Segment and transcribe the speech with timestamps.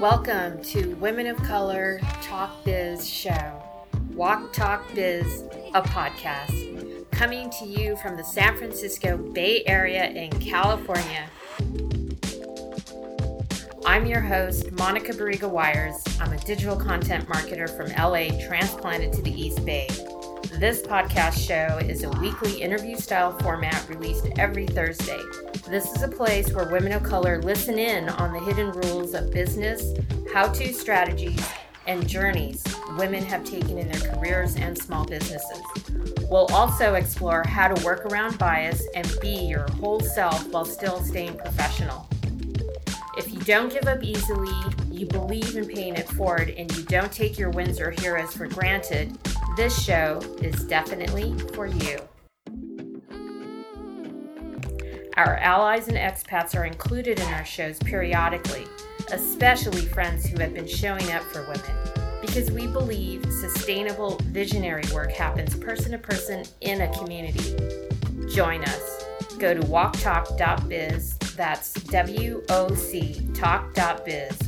[0.00, 3.62] Welcome to Women of Color Talk Biz Show.
[4.10, 5.44] WOC Talk Biz,
[5.74, 11.30] a podcast coming to you from the San Francisco Bay Area in California.
[13.86, 16.04] I'm your host, Monica Barriga Wires.
[16.20, 19.88] I'm a digital content marketer from LA, transplanted to the East Bay.
[20.58, 25.20] This podcast show is a weekly interview style format released every Thursday.
[25.68, 29.30] This is a place where women of color listen in on the hidden rules of
[29.30, 29.92] business,
[30.32, 31.46] how to strategies,
[31.86, 32.64] and journeys
[32.96, 35.60] women have taken in their careers and small businesses.
[36.30, 41.02] We'll also explore how to work around bias and be your whole self while still
[41.02, 42.08] staying professional.
[43.18, 44.54] If you don't give up easily,
[44.90, 48.46] you believe in paying it forward, and you don't take your wins or heroes for
[48.46, 49.18] granted,
[49.56, 51.98] this show is definitely for you.
[55.16, 58.66] Our allies and expats are included in our shows periodically,
[59.12, 65.10] especially friends who have been showing up for women, because we believe sustainable visionary work
[65.10, 67.56] happens person to person in a community.
[68.28, 69.06] Join us.
[69.38, 74.38] Go to woctalk.biz, that's W O C talk.biz,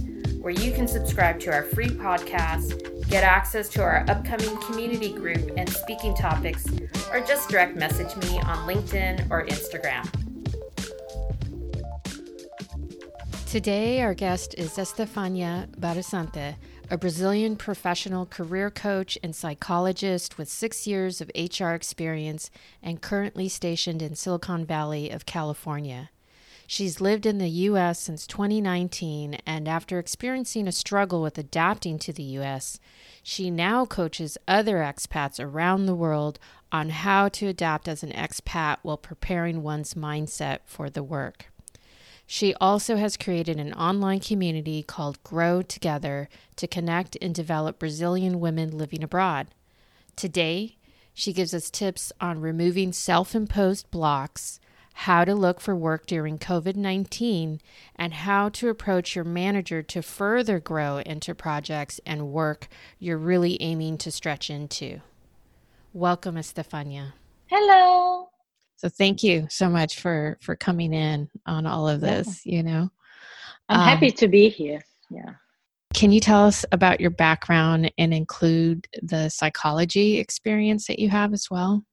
[0.49, 5.51] where you can subscribe to our free podcast, get access to our upcoming community group
[5.59, 6.65] and speaking topics,
[7.13, 10.09] or just direct message me on LinkedIn or Instagram.
[13.47, 16.55] Today, our guest is Estefania Barasante,
[16.91, 22.51] a Brazilian professional career coach and psychologist with six years of HR experience
[22.83, 26.09] and currently stationed in Silicon Valley of California.
[26.71, 27.99] She's lived in the U.S.
[27.99, 32.79] since 2019, and after experiencing a struggle with adapting to the U.S.,
[33.23, 36.39] she now coaches other expats around the world
[36.71, 41.47] on how to adapt as an expat while preparing one's mindset for the work.
[42.27, 48.41] She also has created an online community called Grow Together to connect and develop Brazilian
[48.41, 49.47] women living abroad.
[50.17, 50.77] Today,
[51.15, 54.61] she gives us tips on removing self imposed blocks,
[55.03, 57.61] how to look for work during COVID 19,
[57.95, 62.67] and how to approach your manager to further grow into projects and work
[62.99, 65.01] you're really aiming to stretch into.
[65.93, 67.15] Welcome, Estefania.
[67.47, 68.29] Hello.
[68.75, 72.45] So thank you so much for for coming in on all of this.
[72.45, 72.57] Yeah.
[72.57, 72.91] You know,
[73.69, 74.83] I'm um, happy to be here.
[75.11, 75.35] Yeah.
[75.95, 81.33] Can you tell us about your background and include the psychology experience that you have
[81.33, 81.85] as well?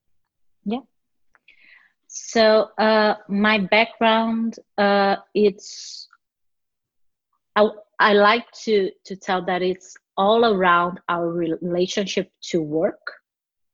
[2.18, 6.08] So uh, my background, uh, it's
[7.58, 7.68] I,
[8.00, 13.06] I like to to tell that it's all around our relationship to work.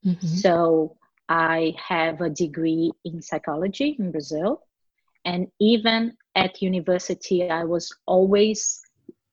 [0.04, 0.26] Mm-hmm.
[0.26, 0.96] So
[1.28, 4.66] I have a degree in psychology in Brazil.
[5.24, 8.82] And even at university, I was always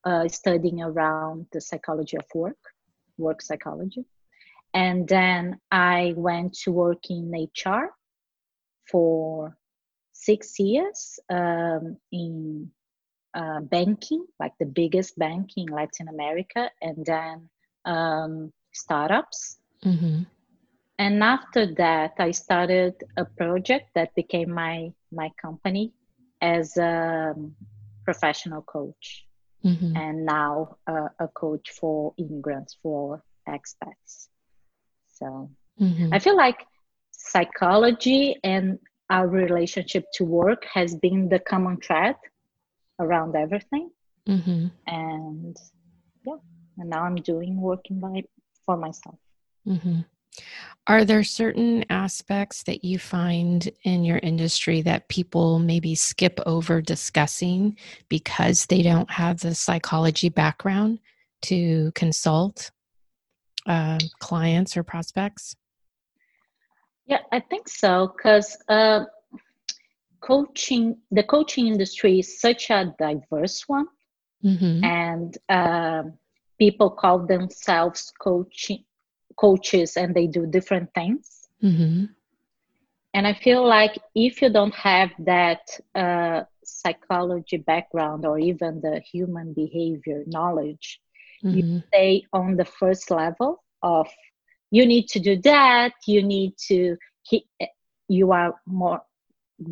[0.03, 2.61] uh, studying around the psychology of work,
[3.17, 4.05] work psychology.
[4.75, 7.89] And then I went to work in HR
[8.91, 9.55] for
[10.13, 12.71] six years um, in
[13.33, 17.49] uh, banking, like the biggest bank in Latin America, and then
[17.85, 19.59] um, startups.
[19.85, 20.23] Mm-hmm
[20.99, 25.91] and after that i started a project that became my my company
[26.41, 27.33] as a
[28.05, 29.25] professional coach
[29.65, 29.95] mm-hmm.
[29.95, 34.27] and now uh, a coach for immigrants for expats
[35.07, 35.49] so
[35.81, 36.13] mm-hmm.
[36.13, 36.59] i feel like
[37.29, 38.79] psychology and
[39.09, 42.15] our relationship to work has been the common thread
[42.99, 43.89] around everything
[44.27, 44.67] mm-hmm.
[44.87, 45.57] and
[46.25, 46.33] yeah
[46.77, 48.23] and now i'm doing working by
[48.65, 49.15] for myself
[49.67, 50.01] mm-hmm.
[50.87, 56.81] Are there certain aspects that you find in your industry that people maybe skip over
[56.81, 57.77] discussing
[58.09, 60.99] because they don't have the psychology background
[61.43, 62.71] to consult
[63.67, 65.55] uh, clients or prospects?
[67.09, 69.05] Yeah, I think so because uh,
[70.21, 73.87] coaching, the coaching industry is such a diverse one,
[74.45, 74.83] mm-hmm.
[74.83, 76.03] and uh,
[76.59, 78.83] people call themselves coaching
[79.35, 81.49] coaches and they do different things.
[81.63, 82.05] Mm-hmm.
[83.15, 85.61] And I feel like if you don't have that
[85.95, 91.01] uh, psychology background or even the human behavior knowledge,
[91.43, 91.57] mm-hmm.
[91.57, 94.07] you stay on the first level of
[94.71, 96.97] you need to do that, you need to,
[98.07, 99.01] you are more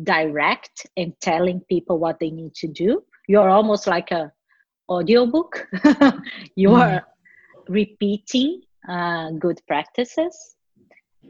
[0.02, 3.02] direct in telling people what they need to do.
[3.26, 4.32] You're almost like a
[4.88, 5.66] audiobook.
[6.54, 6.80] you mm-hmm.
[6.80, 7.06] are
[7.68, 10.56] repeating uh, good practices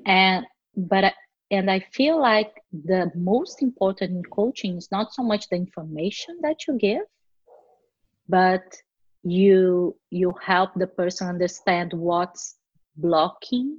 [0.06, 1.12] and but
[1.50, 6.38] and i feel like the most important in coaching is not so much the information
[6.42, 7.02] that you give
[8.28, 8.62] but
[9.24, 12.56] you you help the person understand what's
[12.98, 13.78] blocking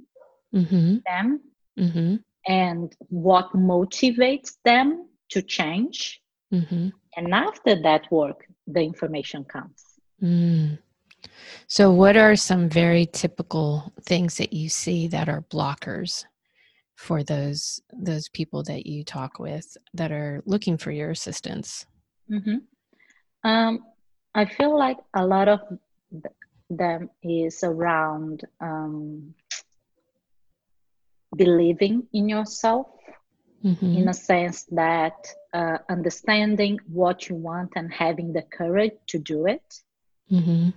[0.54, 0.96] mm-hmm.
[1.06, 1.40] them
[1.78, 2.16] Mm-hmm.
[2.46, 6.20] and what motivates them to change
[6.52, 6.88] Mm-hmm.
[7.16, 9.84] and after that work the information comes
[10.22, 10.78] Mm.
[11.66, 16.24] So, what are some very typical things that you see that are blockers
[16.96, 21.86] for those those people that you talk with that are looking for your assistance?
[22.28, 22.58] hmm
[23.44, 23.86] Um,
[24.34, 25.60] I feel like a lot of
[26.70, 29.34] them is around um,
[31.36, 32.86] believing in yourself
[33.64, 33.94] Mhm.
[33.98, 39.46] in a sense that uh, understanding what you want and having the courage to do
[39.46, 39.82] it.
[40.30, 40.72] Mhm.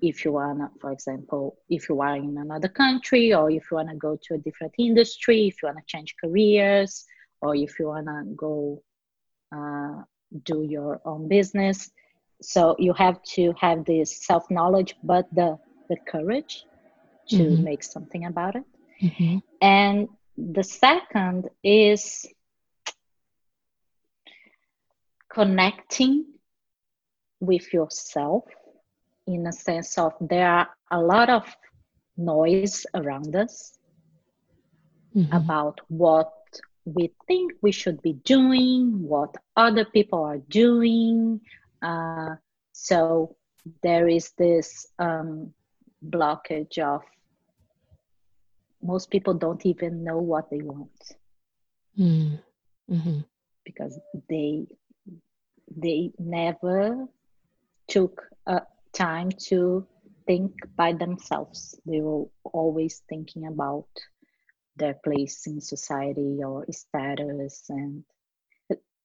[0.00, 3.96] If you wanna, for example, if you are in another country, or if you wanna
[3.96, 7.06] go to a different industry, if you wanna change careers,
[7.42, 8.82] or if you wanna go
[9.52, 10.02] uh,
[10.44, 11.92] do your own business.
[12.42, 15.58] So you have to have this self knowledge, but the
[15.88, 16.64] the courage
[17.36, 17.62] to Mhm.
[17.62, 18.64] make something about it.
[19.02, 19.42] Mhm.
[19.60, 22.26] And the second is
[25.28, 26.24] connecting
[27.40, 28.44] with yourself
[29.26, 31.44] in a sense of there are a lot of
[32.16, 33.72] noise around us
[35.14, 35.30] Mhm.
[35.32, 36.32] about what
[36.84, 41.40] we think we should be doing, what other people are doing.
[41.82, 42.36] Uh,
[42.72, 43.36] so
[43.82, 45.52] there is this um,
[46.04, 47.02] blockage of
[48.82, 51.16] most people don't even know what they want
[51.98, 52.38] Mm.
[52.88, 53.24] Mhm.
[53.64, 53.98] because
[54.28, 54.66] they
[55.76, 57.06] they never
[57.88, 58.60] took uh,
[58.92, 59.86] time to
[60.26, 61.78] think by themselves.
[61.86, 63.88] They were always thinking about
[64.76, 68.04] their place in society or status and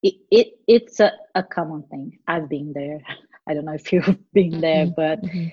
[0.04, 3.00] it, it it's a, a common thing i've been there
[3.48, 4.96] i don't know if you've been there Mhm.
[4.96, 5.52] but Mhm.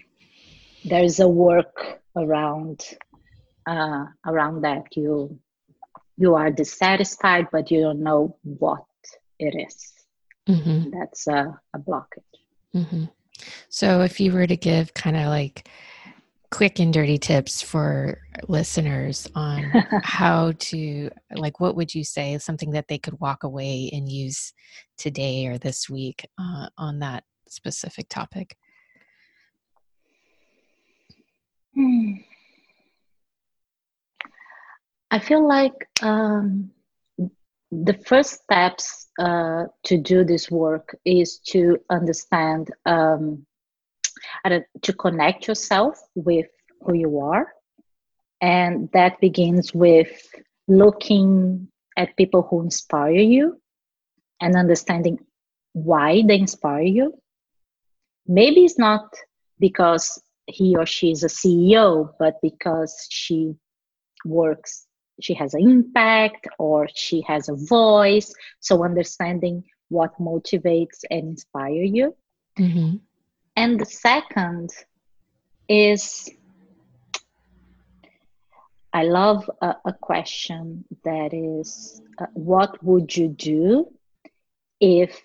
[0.84, 2.82] there's a work around
[3.66, 5.38] uh, around that you
[6.16, 8.84] you are dissatisfied but you don't know what
[9.38, 9.92] it is
[10.48, 10.90] Mhm.
[10.92, 12.34] that's a, a blockage
[12.74, 13.10] Mhm.
[13.68, 15.68] So, if you were to give kind of like
[16.54, 18.16] quick and dirty tips for
[18.46, 19.58] listeners on
[20.04, 24.08] how to, like, what would you say is something that they could walk away and
[24.08, 24.52] use
[24.96, 28.56] today or this week uh, on that specific topic?
[31.74, 32.12] Hmm.
[35.10, 36.70] I feel like um,
[37.72, 43.44] the first steps uh, to do this work is to understand, um,
[44.44, 46.46] Don't- to connect yourself with
[46.80, 47.52] who you are.
[48.40, 50.12] And that begins with
[50.68, 53.60] looking at people who inspire you
[54.40, 55.18] and understanding
[55.72, 57.14] why they inspire you.
[58.26, 59.14] Maybe it's not
[59.58, 63.54] because he or she is a CEO, but because she
[64.24, 64.86] works,
[65.20, 68.34] she has an impact or she has a voice.
[68.60, 72.16] So understanding what motivates and inspire you.
[72.58, 72.96] Mm-hmm.
[73.56, 74.70] And the second
[75.68, 76.28] is
[78.92, 83.92] I love a, a question that is uh, what would you do
[84.80, 85.20] if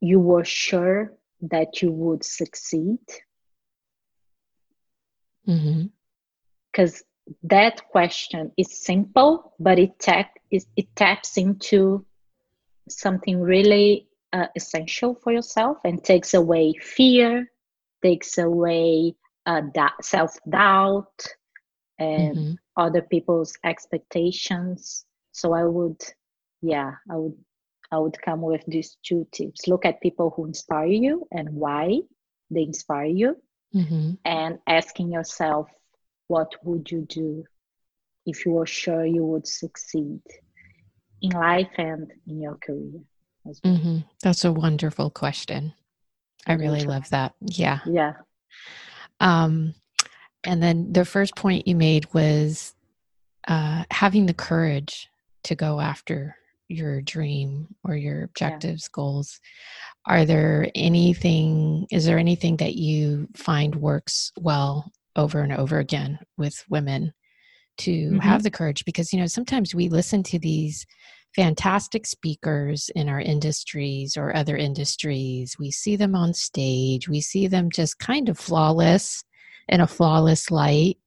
[0.00, 1.12] you were sure
[1.42, 3.00] that you would succeed?
[5.46, 5.86] Mm-hmm.
[6.72, 7.04] Because
[7.42, 12.04] that question is simple, but it, tap, it, it taps into
[12.88, 17.48] something really uh, essential for yourself and takes away fear,
[18.02, 19.14] takes away
[19.46, 21.18] uh, da- self doubt,
[21.98, 22.54] and Mm-hmm.
[22.76, 25.06] other people's expectations.
[25.32, 26.00] So I would,
[26.62, 27.34] yeah, I would,
[27.92, 29.68] I would come with these two tips.
[29.68, 32.00] Look at people who inspire you and why
[32.50, 33.36] they inspire you,
[33.74, 34.12] Mm-hmm.
[34.24, 35.68] and asking yourself,
[36.28, 37.44] what would you do
[38.26, 40.20] if you were sure you would succeed
[41.22, 43.00] in life and in your career?
[43.44, 43.54] Well.
[43.64, 43.98] Mm-hmm.
[44.22, 45.74] That's a wonderful question.
[46.46, 47.34] I really love that.
[47.40, 47.80] Yeah.
[47.86, 48.12] Yeah.
[49.20, 49.74] Um,
[50.44, 52.74] and then the first point you made was
[53.48, 55.08] uh, having the courage
[55.44, 56.36] to go after
[56.68, 59.40] your dream or your objectives, goals.
[60.06, 66.18] Are there anything, is there anything that you find works well over and over again
[66.36, 67.12] with women
[67.78, 68.20] to Mhm.
[68.20, 68.84] have the courage?
[68.84, 70.86] Because, you know, sometimes we listen to these
[71.34, 75.56] fantastic speakers in our industries or other industries.
[75.58, 79.24] We see them on stage, we see them just kind of flawless
[79.68, 80.98] in a flawless light.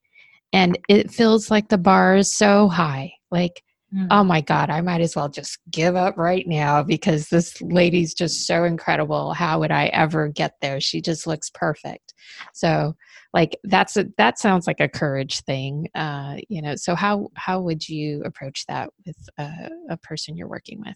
[0.53, 3.13] And it feels like the bar is so high.
[3.31, 3.63] Like,
[3.96, 4.07] Mm.
[4.12, 8.13] oh my God, I might as well just give up right now because this lady's
[8.13, 9.34] just so incredible.
[9.34, 10.81] How would I ever get there?
[10.81, 12.13] She just looks perfect.
[12.53, 12.98] so
[13.34, 17.62] like that's a that sounds like a courage thing uh you know so how how
[17.62, 20.96] would you approach that with a, a person you're working with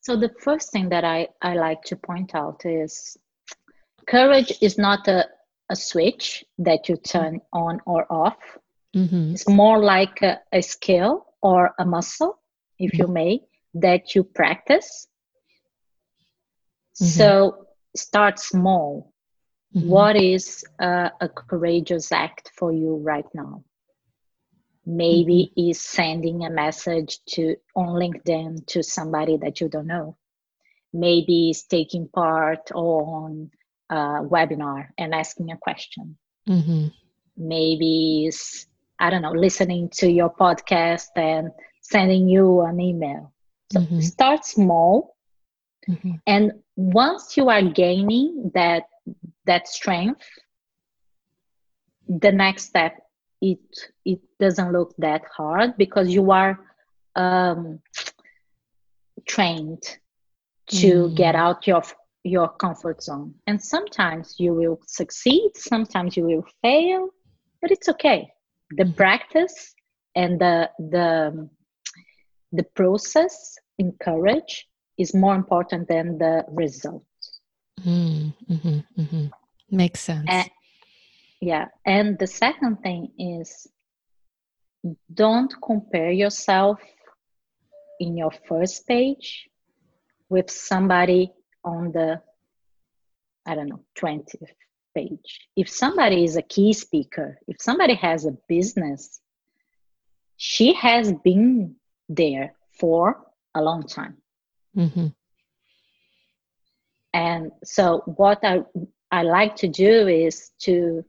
[0.00, 3.16] so the first thing that i i like to point out is
[4.06, 5.26] courage is not a,
[5.70, 8.58] a switch that you turn on or off
[8.96, 9.32] mm-hmm.
[9.32, 12.40] it's more like a, a, skill or a muscle
[12.78, 13.02] if mm-hmm.
[13.02, 13.40] you may
[13.74, 15.08] that you practice
[17.00, 17.04] mm-hmm.
[17.04, 19.12] so start small.
[19.74, 19.88] Mm-hmm.
[19.88, 23.64] What is uh, a courageous act for you right now?
[24.86, 25.70] Maybe mm-hmm.
[25.70, 30.16] is sending a message to on LinkedIn to somebody that you don't know.
[30.92, 33.50] Maybe is taking part on
[33.90, 36.16] a webinar and asking a question.
[36.48, 36.86] Mm-hmm.
[37.36, 38.66] Maybe is
[38.98, 41.50] I don't know listening to your podcast and
[41.82, 43.32] sending you an email.
[43.72, 44.00] So mm-hmm.
[44.00, 45.14] start small
[45.88, 46.12] Mm-hmm.
[46.26, 48.84] And once you are gaining that
[49.46, 50.28] that strength,
[52.06, 52.98] the next step
[53.40, 53.58] it
[54.04, 56.58] it doesn't look that hard because you are
[57.14, 57.80] um,
[59.26, 59.82] trained
[60.68, 61.14] to mm.
[61.14, 61.82] get out your
[62.24, 63.34] your comfort zone.
[63.46, 67.08] And sometimes you will succeed, sometimes you will fail,
[67.62, 68.30] but it's okay.
[68.70, 68.96] The mm.
[68.96, 69.74] practice
[70.14, 71.48] and the the
[72.52, 74.66] the process encourage
[74.98, 77.04] is more important than the result.
[77.80, 79.26] Mm, mm-hmm, mm-hmm.
[79.70, 80.26] Makes sense.
[80.28, 80.50] And,
[81.40, 81.66] yeah.
[81.86, 83.68] And the second thing is
[85.12, 86.80] don't compare yourself
[88.00, 89.48] in your first page
[90.28, 91.32] with somebody
[91.64, 92.20] on the,
[93.46, 94.52] I don't know, 20th
[94.94, 95.48] page.
[95.56, 99.20] If somebody is a key speaker, if somebody has a business,
[100.36, 101.76] she has been
[102.08, 103.20] there for
[103.54, 104.16] a long time.
[104.78, 105.08] Mm-hmm.
[107.12, 108.62] And so, what I
[109.10, 111.04] I like to do is to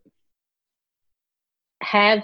[1.82, 2.24] have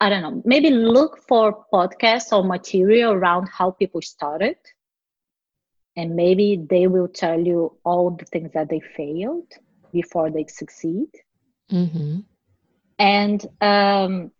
[0.00, 4.56] I don't know, maybe look for podcasts or material around how people started.
[5.94, 9.52] And maybe they will tell you all the things that they failed
[9.92, 11.08] before they succeed.
[11.70, 12.20] Mm-hmm.
[12.98, 14.30] And um,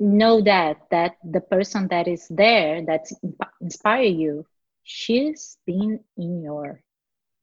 [0.00, 3.06] know that that the person that is there that
[3.60, 4.46] inspire you
[4.82, 6.82] she's been in your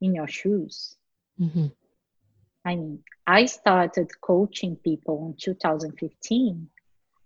[0.01, 0.95] in your shoes
[1.39, 1.67] mm-hmm.
[2.65, 6.67] i mean i started coaching people in 2015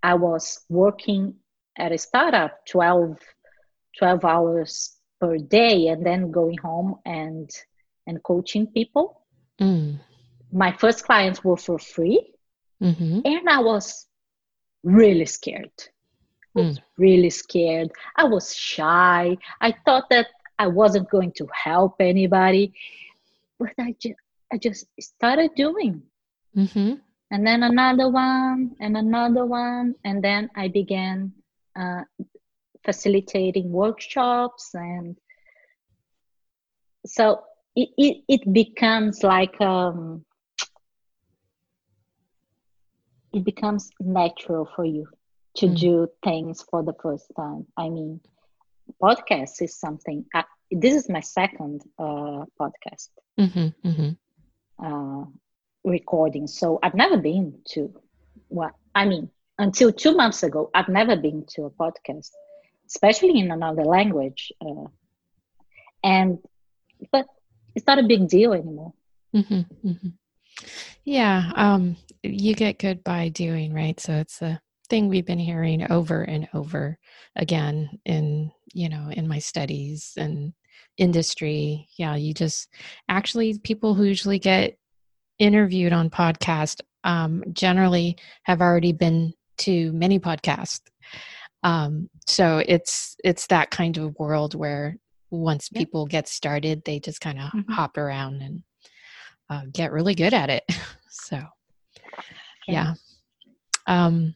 [0.03, 1.33] i was working
[1.77, 3.17] at a startup 12
[3.97, 7.49] 12 hours per day and then going home and
[8.05, 9.21] and coaching people
[9.59, 9.97] mm.
[10.51, 12.33] my first clients were for free
[12.83, 13.21] mm-hmm.
[13.23, 14.07] and i was
[14.83, 15.71] really scared.
[16.55, 16.83] I was mm.
[16.97, 17.91] really scared.
[18.17, 19.37] I was shy.
[19.61, 20.27] I thought that
[20.59, 22.73] I wasn't going to help anybody,
[23.59, 24.19] but I just
[24.51, 26.03] I just started doing.
[26.55, 26.95] Mm-hmm.
[27.31, 31.31] And then another one, and another one, and then I began
[31.79, 32.01] uh,
[32.83, 35.15] facilitating workshops, and
[37.05, 37.43] so
[37.75, 40.25] it, it, it becomes like um,
[43.33, 45.07] it becomes natural for you
[45.57, 45.79] to mm.
[45.79, 47.65] do things for the first time.
[47.77, 48.21] I mean,
[49.01, 50.25] podcast is something.
[50.33, 53.09] I, this is my second uh, podcast
[53.39, 54.09] mm-hmm, mm-hmm.
[54.83, 55.25] Uh,
[55.83, 57.93] recording, so I've never been to.
[58.49, 62.31] Well, I mean, until two months ago, I've never been to a podcast,
[62.87, 64.51] especially in another language.
[64.59, 64.87] Uh,
[66.03, 66.39] and
[67.11, 67.27] but
[67.75, 68.93] it's not a big deal anymore.
[69.35, 70.09] Mm-hmm, mm-hmm.
[71.03, 73.99] Yeah, um, you get good by doing, right?
[73.99, 76.97] So it's a thing we've been hearing over and over
[77.35, 80.53] again in, you know, in my studies and
[80.97, 81.87] industry.
[81.97, 82.69] Yeah, you just
[83.09, 84.77] actually people who usually get
[85.39, 90.81] interviewed on podcast um, generally have already been to many podcasts.
[91.63, 94.97] Um, so it's it's that kind of world where
[95.31, 97.71] once people get started, they just kind of mm-hmm.
[97.71, 98.63] hop around and
[99.51, 100.63] uh, get really good at it.
[101.09, 101.41] so,
[102.67, 102.93] yeah.
[103.85, 104.33] Um,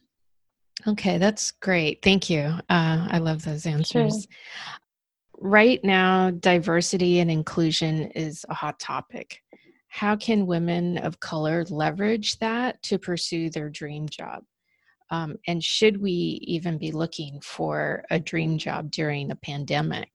[0.86, 2.02] okay, that's great.
[2.02, 2.40] Thank you.
[2.68, 4.12] Uh, I love those answers.
[4.12, 4.70] Sure.
[5.38, 9.42] Right now, diversity and inclusion is a hot topic.
[9.88, 14.42] How can women of color leverage that to pursue their dream job?
[15.10, 16.10] Um, and should we
[16.42, 20.10] even be looking for a dream job during a pandemic?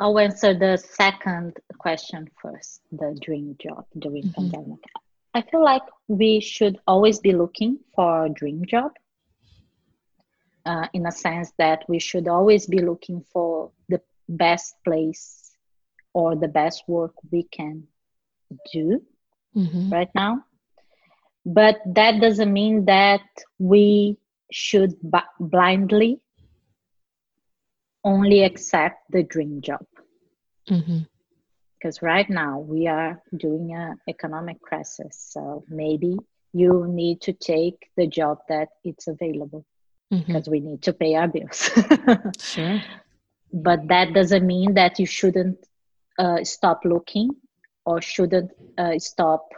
[0.00, 4.50] I'll answer the second question first the dream job during mm-hmm.
[4.50, 4.78] pandemic.
[5.34, 8.92] I feel like we should always be looking for a dream job
[10.64, 15.52] uh, in a sense that we should always be looking for the best place
[16.12, 17.86] or the best work we can
[18.72, 19.02] do
[19.54, 19.90] mm-hmm.
[19.90, 20.44] right now
[21.44, 23.22] but that doesn't mean that
[23.58, 24.18] we
[24.52, 26.20] should b- blindly
[28.04, 29.84] only accept the dream job.
[30.68, 30.98] Mm-hmm.
[31.78, 36.18] because right now we are doing an economic crisis so maybe
[36.52, 39.64] you need to take the job that it's available
[40.12, 40.26] mm-hmm.
[40.26, 41.70] because we need to pay our bills.
[42.38, 42.82] Sure.
[43.52, 45.58] But that doesn't mean that you shouldn't
[46.18, 47.30] uh, stop looking
[47.86, 49.48] or shouldn't uh, stop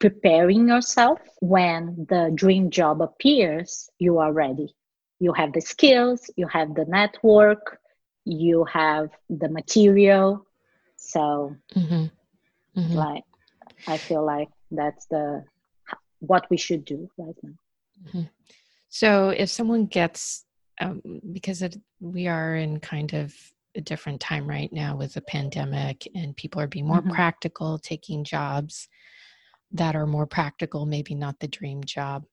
[0.00, 1.20] preparing yourself.
[1.40, 4.74] When the dream job appears you are ready
[5.20, 7.78] you have the skills you have the network
[8.24, 10.44] you have the material
[10.96, 12.06] so mm-hmm.
[12.80, 12.94] Mm-hmm.
[12.94, 13.24] like
[13.86, 15.44] i feel like that's the
[16.18, 17.52] what we should do right now
[18.06, 18.22] mm-hmm.
[18.88, 20.44] so if someone gets
[20.80, 23.34] um, because it, we are in kind of
[23.76, 27.12] a different time right now with the pandemic and people are being more mm-hmm.
[27.12, 28.88] practical taking jobs
[29.72, 32.24] that are more practical maybe not the dream job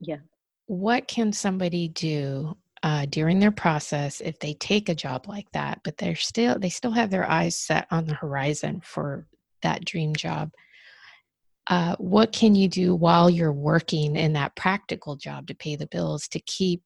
[0.00, 0.18] yeah
[0.66, 5.80] what can somebody do uh, during their process if they take a job like that
[5.84, 9.26] but they're still they still have their eyes set on the horizon for
[9.62, 10.50] that dream job?
[11.66, 15.86] Uh, what can you do while you're working in that practical job to pay the
[15.86, 16.82] bills to keep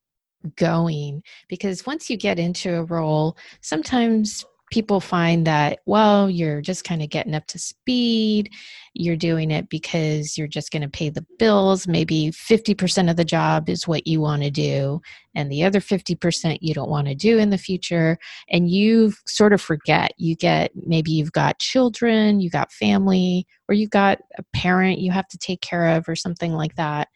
[0.55, 1.23] going?
[1.49, 7.03] Because once you get into a role sometimes people find that well you're just kind
[7.03, 8.51] of getting up to speed
[8.95, 13.25] you're doing it because you're just going to pay the bills maybe 50% of the
[13.25, 15.01] job is what you want to do
[15.35, 18.19] and the other 50% you don't want to do in the future
[18.51, 23.75] and you sort of forget you get maybe you've got children you got family or
[23.75, 27.09] you've got a parent you have to take care of or something like that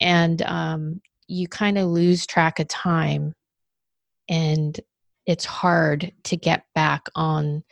[0.00, 3.34] and um, you kind of lose track of time
[4.28, 4.80] and
[5.26, 7.62] it's hard to get back on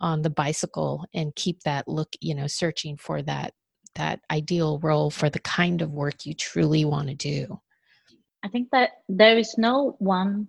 [0.00, 3.52] on the bicycle and keep that look you know searching for that
[3.94, 7.60] that ideal role for the kind of work you truly want to do
[8.44, 10.46] i think that there is no one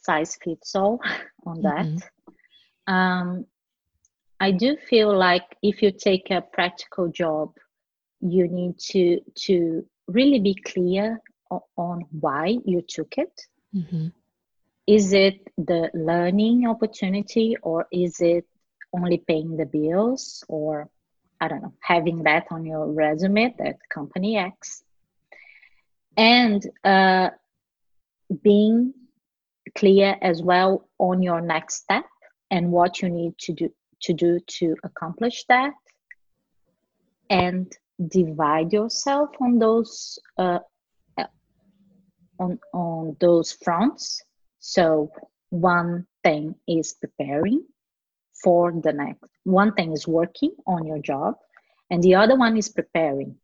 [0.00, 1.00] size fits all
[1.46, 2.94] on that mm-hmm.
[2.94, 3.44] um,
[4.40, 7.50] i do feel like if you take a practical job
[8.20, 11.20] you need to to really be clear
[11.76, 13.40] on why you took it.
[13.74, 14.08] Mm-hmm.
[14.86, 18.46] Is it the learning opportunity or is it
[18.92, 20.88] only paying the bills or
[21.40, 24.82] I don't know, having that on your resume that company X?
[26.16, 27.30] And uh,
[28.42, 28.92] being
[29.76, 32.04] clear as well on your next step
[32.50, 33.70] and what you need to do
[34.02, 35.72] to do to accomplish that
[37.30, 37.72] and
[38.08, 40.58] divide yourself on those uh,
[42.38, 44.22] on, on those fronts.
[44.62, 45.10] So
[45.50, 47.66] one thing is preparing
[48.44, 49.28] for the next.
[49.42, 51.34] One thing is working on your job,
[51.90, 53.36] and the other one is preparing.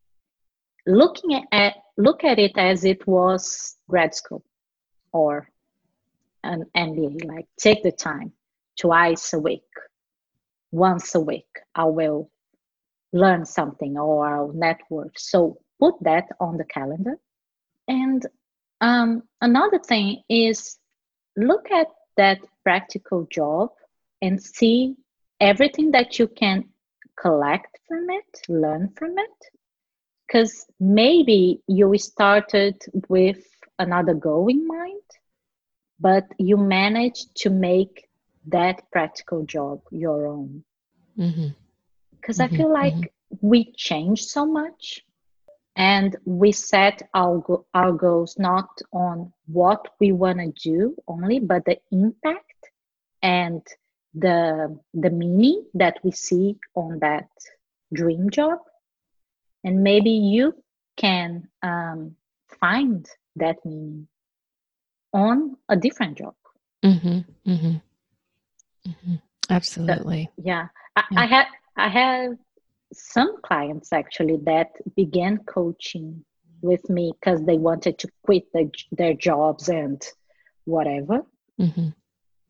[0.87, 4.45] Looking at look at it as it was grad school
[5.11, 5.49] or
[6.41, 7.25] an MBA.
[7.25, 8.31] Like take the time
[8.79, 9.67] twice a week,
[10.71, 11.51] once a week.
[11.75, 12.31] I will
[13.11, 15.19] learn something or I'll network.
[15.19, 17.19] So put that on the calendar
[17.89, 18.25] and
[18.81, 20.78] um, another thing is
[21.39, 23.69] look at that practical job
[24.21, 24.95] and see
[25.39, 26.65] everything that you can
[27.19, 29.39] collect from it, learn from it.
[30.27, 32.75] Because maybe you started
[33.07, 33.43] with
[33.79, 35.01] another goal in mind,
[35.99, 38.07] but you managed to make
[38.47, 40.63] that practical job your own.
[41.15, 42.31] Because mm-hmm.
[42.31, 42.41] mm-hmm.
[42.41, 43.47] I feel like mm-hmm.
[43.47, 45.03] we change so much
[45.79, 51.39] and we set our, go- our goals not on what we want to do only
[51.39, 52.69] but the impact
[53.23, 53.65] and
[54.13, 57.29] the the meaning that we see on that
[57.93, 58.59] dream job
[59.63, 60.53] and maybe you
[60.97, 62.15] can um,
[62.59, 64.07] find that meaning
[65.13, 66.33] on a different job
[66.83, 67.75] mm-hmm, mm-hmm,
[68.89, 69.15] mm-hmm.
[69.49, 70.67] absolutely so, yeah.
[70.95, 71.19] I, yeah.
[71.19, 71.45] I had
[71.77, 72.37] i have
[72.93, 76.23] some clients actually that began coaching
[76.61, 80.01] with me because they wanted to quit the, their jobs and
[80.65, 81.21] whatever.
[81.59, 81.89] Mm-hmm.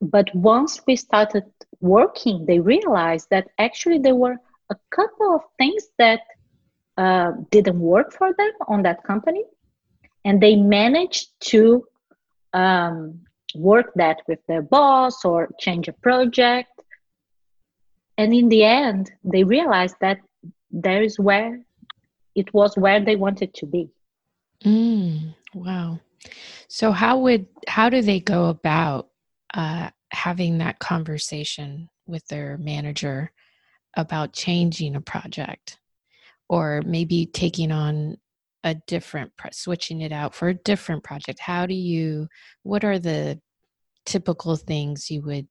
[0.01, 1.43] But once we started
[1.81, 4.37] working, they realized that actually there were
[4.69, 6.21] a couple of things that
[6.97, 9.43] uh, didn't work for them on that company.
[10.25, 11.85] And they managed to
[12.53, 13.21] um,
[13.55, 16.69] work that with their boss or change a project.
[18.17, 20.19] And in the end, they realized that
[20.71, 21.59] there is where
[22.35, 23.89] it was where they wanted to be.
[24.63, 25.99] Mm, wow.
[26.67, 29.09] So how would how do they go about
[29.53, 33.31] uh, having that conversation with their manager
[33.95, 35.79] about changing a project
[36.47, 38.17] or maybe taking on
[38.63, 42.27] a different switching it out for a different project how do you
[42.63, 43.39] what are the
[44.05, 45.47] typical things you would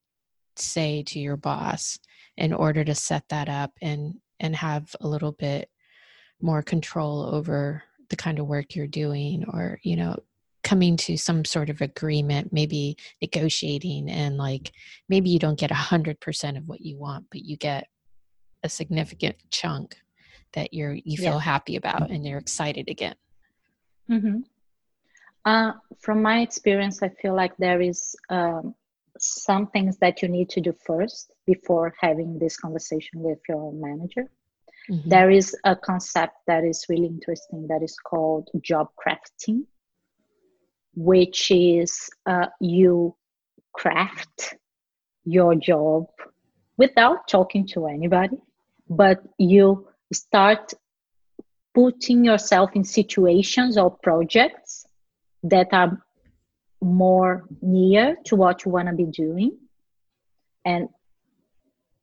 [0.55, 1.97] say to your boss
[2.37, 5.69] in order to set that up and and have a little bit
[6.41, 10.17] more control over the kind of work you're doing or you know
[10.63, 14.71] coming to some sort of agreement maybe negotiating and like
[15.07, 17.87] maybe you don't get a hundred percent of what you want but you get
[18.63, 19.97] a significant chunk
[20.53, 21.39] that you're you feel yeah.
[21.39, 23.15] happy about and you're excited again
[24.09, 24.39] mm-hmm.
[25.45, 28.75] uh, from my experience i feel like there is um,
[29.21, 34.29] some things that you need to do first before having this conversation with your manager
[34.89, 35.09] mm-hmm.
[35.09, 39.63] there is a concept that is really interesting that is called job crafting
[40.95, 43.15] which is uh, you
[43.73, 44.55] craft
[45.23, 46.07] your job
[46.77, 48.37] without talking to anybody,
[48.89, 50.73] but you start
[51.73, 54.85] putting yourself in situations or projects
[55.43, 56.01] that are
[56.81, 59.57] more near to what you want to be doing.
[60.65, 60.89] And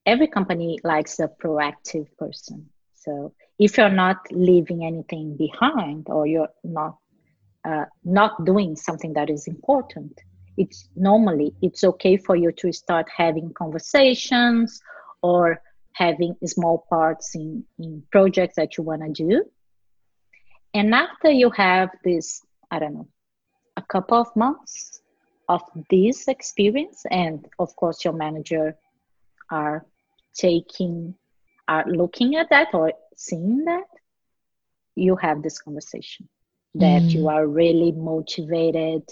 [0.05, 2.69] every company likes a proactive person.
[2.95, 6.97] So if you're not leaving anything behind or you're not
[7.65, 10.21] uh, not doing something that is important
[10.57, 14.81] it's normally it's okay for you to start having conversations
[15.23, 15.61] or
[15.93, 19.45] having small parts in, in projects that you want to do
[20.75, 23.09] and after you have this i don't know
[23.77, 25.03] a couple of months
[25.49, 28.77] of this experience and of course your manager
[29.51, 29.85] are
[30.35, 31.15] taking
[31.69, 33.85] are looking at that or seeing that
[34.95, 36.29] you have this conversation
[36.75, 37.11] that mm.
[37.11, 39.03] you are really motivated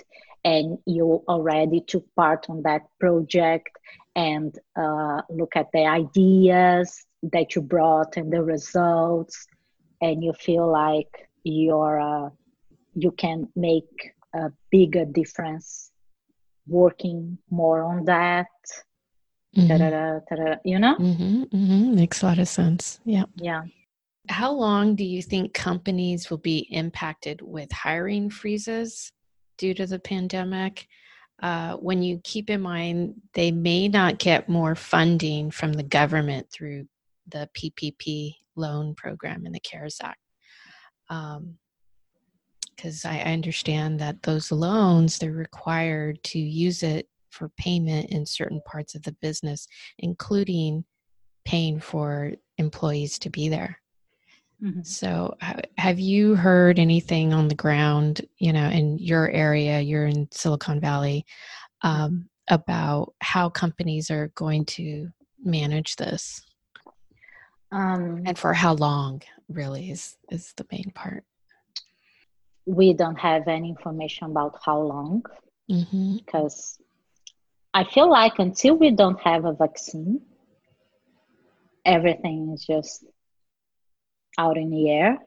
[0.44, 3.70] and you already took part on that project
[4.16, 9.46] and uh, look at the ideas that you brought and the results
[10.02, 12.28] and you feel like you're uh,
[12.94, 15.90] you can make a bigger difference
[16.66, 18.46] working more on that
[19.56, 19.68] mm-hmm.
[19.68, 21.94] da-da-da, da-da, you know mm-hmm, mm-hmm.
[21.94, 23.62] makes a lot of sense yeah yeah
[24.28, 29.12] how long do you think companies will be impacted with hiring freezes
[29.58, 30.88] due to the pandemic?
[31.42, 36.46] Uh, when you keep in mind they may not get more funding from the government
[36.50, 36.86] through
[37.28, 40.18] the PPP loan program and the CARES Act.
[42.74, 48.60] Because I understand that those loans, they're required to use it for payment in certain
[48.66, 49.66] parts of the business,
[49.98, 50.84] including
[51.44, 53.80] paying for employees to be there.
[54.62, 54.82] Mm-hmm.
[54.82, 55.36] So,
[55.76, 60.80] have you heard anything on the ground, you know, in your area, you're in Silicon
[60.80, 61.26] Valley,
[61.82, 65.08] um, about how companies are going to
[65.42, 66.40] manage this?
[67.72, 71.24] Um, and for how long, really, is, is the main part?
[72.66, 75.24] We don't have any information about how long
[75.70, 76.16] mm-hmm.
[76.16, 76.78] because
[77.72, 80.20] I feel like until we don't have a vaccine,
[81.84, 83.04] everything is just
[84.38, 85.18] out in the air.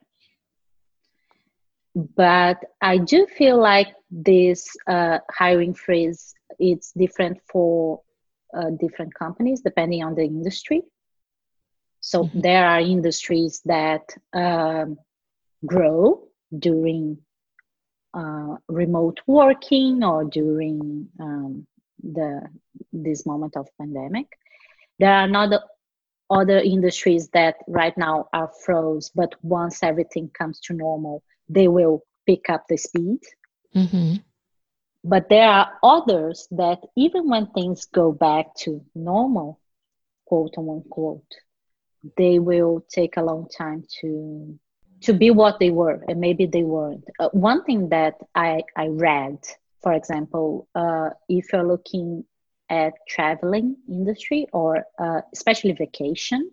[1.95, 8.01] But I do feel like this uh, hiring freeze it's different for
[8.55, 10.81] uh, different companies depending on the industry.
[12.01, 12.39] So mm-hmm.
[12.41, 14.97] there are industries that um,
[15.65, 17.17] grow during
[18.17, 21.67] uh, remote working or during um,
[22.01, 22.41] the
[22.91, 24.27] this moment of pandemic.
[24.99, 25.61] There are not
[26.29, 32.03] other industries that right now are froze, but once everything comes to normal, they will
[32.25, 33.19] pick up the speed.
[33.75, 34.15] Mm-hmm.
[35.03, 39.59] But there are others that even when things go back to normal,
[40.25, 41.31] quote unquote,
[42.17, 44.59] they will take a long time to
[45.01, 47.05] to be what they were, and maybe they weren't.
[47.19, 49.37] Uh, one thing that I I read,
[49.81, 52.23] for example, uh, if you're looking
[52.69, 56.51] at traveling industry or uh, especially vacation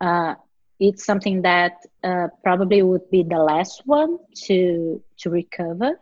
[0.00, 0.34] uh,
[0.80, 6.00] it's something that uh, probably would be the last one to to recover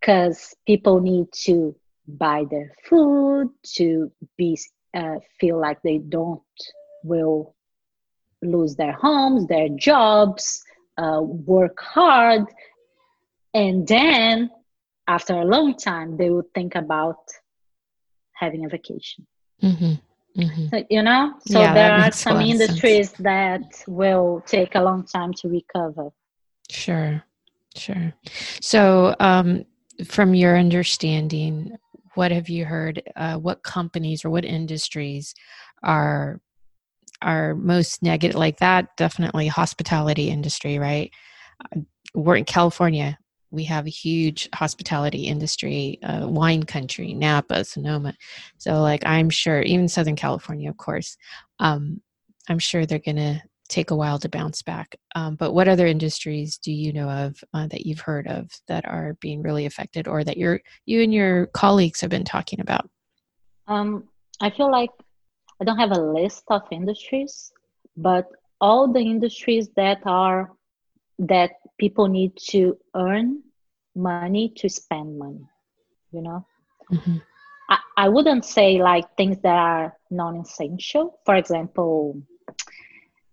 [0.00, 1.74] because people need to
[2.06, 4.56] buy their food to be
[4.94, 6.42] uh, feel like they don't
[7.02, 7.54] will
[8.42, 10.62] lose their homes their jobs
[10.98, 12.44] uh, work hard
[13.54, 14.50] and then
[15.06, 17.18] after a long time they would think about
[18.34, 19.26] having a vacation.
[19.62, 19.94] Mm-hmm.
[20.40, 20.66] Mm-hmm.
[20.68, 25.32] So, you know, so yeah, there are some industries that will take a long time
[25.34, 26.10] to recover.
[26.70, 27.22] Sure,
[27.74, 28.12] sure.
[28.60, 29.64] So, um,
[30.04, 31.78] from your understanding,
[32.14, 33.02] what have you heard?
[33.16, 35.34] Uh, what companies or what industries
[35.82, 36.40] are
[37.22, 38.36] are most negative?
[38.36, 41.10] Like that, definitely hospitality industry, right?
[41.64, 41.80] Uh,
[42.14, 43.18] we're in California.
[43.50, 48.14] We have a huge hospitality industry, uh, wine country, Napa, Sonoma.
[48.58, 51.16] So, like, I'm sure, even Southern California, of course,
[51.60, 52.00] um,
[52.48, 54.96] I'm sure they're going to take a while to bounce back.
[55.14, 58.84] Um, but what other industries do you know of uh, that you've heard of that
[58.86, 62.88] are being really affected, or that you're you and your colleagues have been talking about?
[63.66, 64.04] Um,
[64.40, 64.90] I feel like
[65.60, 67.52] I don't have a list of industries,
[67.96, 68.28] but
[68.60, 70.50] all the industries that are
[71.18, 73.42] that people need to earn
[73.94, 75.46] money to spend money.
[76.12, 76.46] You know,
[76.92, 77.16] mm-hmm.
[77.70, 81.18] I, I wouldn't say like things that are non-essential.
[81.24, 82.22] For example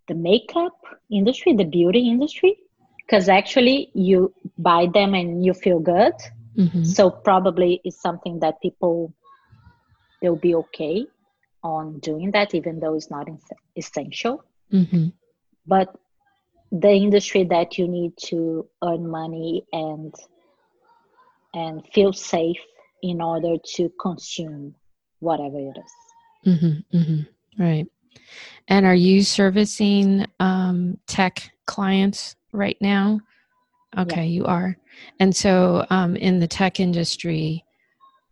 [0.07, 0.77] the makeup
[1.09, 2.57] industry, the beauty industry,
[2.97, 6.13] because actually you buy them and you feel good.
[6.57, 6.83] Mm-hmm.
[6.83, 9.13] So probably it's something that people
[10.21, 11.05] they'll be okay
[11.63, 13.27] on doing that, even though it's not
[13.75, 14.43] essential.
[14.71, 15.07] Mm-hmm.
[15.65, 15.95] But
[16.71, 20.13] the industry that you need to earn money and
[21.53, 22.57] and feel safe
[23.03, 24.73] in order to consume
[25.19, 26.57] whatever it is.
[26.59, 27.63] Mm-hmm, mm-hmm.
[27.63, 27.85] Right.
[28.67, 33.19] And are you servicing um, tech clients right now?
[33.97, 34.35] Okay, yeah.
[34.39, 34.75] you are.
[35.19, 37.63] And so, um, in the tech industry,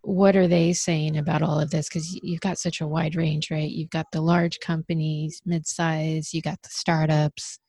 [0.04, 1.88] what are they saying about all of this?
[1.88, 3.70] Because you've got such a wide range, right?
[3.70, 7.60] You've got the large companies, mid-size, you got the startups.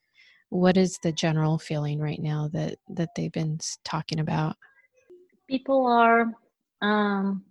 [0.48, 4.56] What is the general feeling right now that that they've been talking about?
[5.48, 6.32] People are
[6.82, 7.44] um,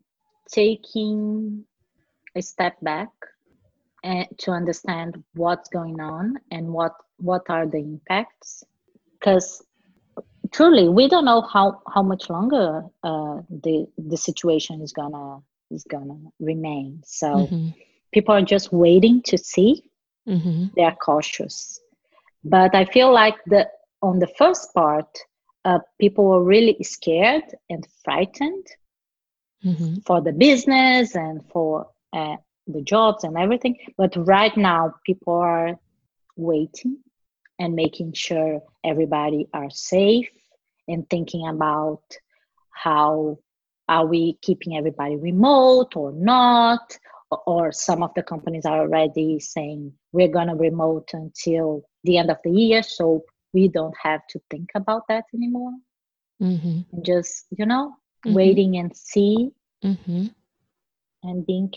[0.52, 1.66] taking
[2.36, 3.10] a step back
[4.04, 8.64] and to understand what's going on and what what are the impacts
[9.20, 9.64] because
[10.52, 15.84] truly we don't know how how much longer uh, the the situation is gonna is
[15.84, 17.70] gonna remain so mm-hmm.
[18.14, 19.84] people are just waiting to see
[20.28, 20.66] mm-hmm.
[20.76, 21.80] they are cautious
[22.44, 23.68] but i feel like the
[24.02, 25.18] on the first part
[25.64, 28.66] uh, people were really scared and frightened
[29.64, 29.96] mm-hmm.
[30.06, 32.36] for the business and for uh,
[32.68, 35.80] the jobs and everything but right now people are
[36.36, 36.98] waiting
[37.60, 40.28] and making sure everybody are safe
[40.88, 42.02] and thinking about
[42.72, 43.38] how
[43.88, 46.98] are we keeping everybody remote or not
[47.48, 52.30] or some of the companies are already saying we're going to remote until the end
[52.30, 55.74] of the year so we don't have to think about that anymore
[56.42, 56.82] mm-hmm.
[57.04, 57.94] just you know
[58.26, 58.34] mm-hmm.
[58.34, 59.52] waiting and see
[59.84, 60.28] mm-hmm.
[61.24, 61.72] and being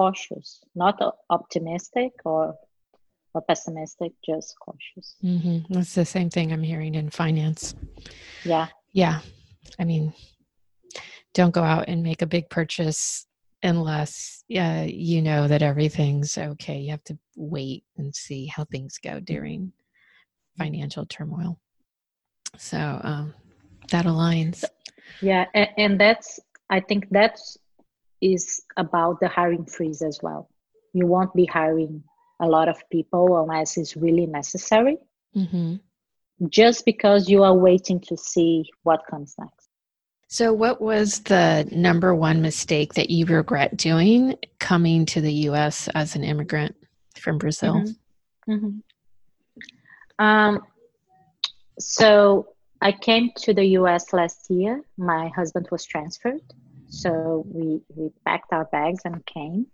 [0.00, 2.54] cautious, not optimistic or
[3.34, 5.16] or pessimistic, just cautious.
[5.22, 5.72] Mm-hmm.
[5.72, 7.74] That's the same thing I'm hearing in finance.
[8.44, 8.68] Yeah.
[8.92, 9.20] Yeah.
[9.78, 10.12] I mean,
[11.34, 13.26] don't go out and make a big purchase
[13.62, 16.78] unless uh, you know that everything's okay.
[16.78, 19.72] You have to wait and see how things go during
[20.58, 21.58] financial turmoil.
[22.56, 23.34] So um,
[23.90, 24.64] that aligns.
[25.20, 25.44] Yeah.
[25.54, 27.56] And, and that's, I think that's
[28.20, 30.50] is about the hiring freeze as well.
[30.92, 32.02] You won't be hiring
[32.40, 34.98] a lot of people unless it's really necessary.
[35.36, 35.76] Mm-hmm.
[36.48, 39.68] Just because you are waiting to see what comes next.
[40.28, 45.88] So, what was the number one mistake that you regret doing coming to the US
[45.88, 46.76] as an immigrant
[47.16, 47.74] from Brazil?
[47.74, 48.52] Mm-hmm.
[48.52, 50.24] Mm-hmm.
[50.24, 50.60] Um,
[51.78, 54.82] so, I came to the US last year.
[54.96, 56.40] My husband was transferred.
[56.88, 59.66] So we we packed our bags and came.